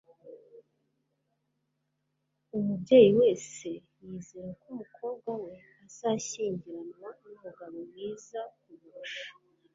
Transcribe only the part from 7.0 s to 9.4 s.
n'umugabo mwiza kumurusha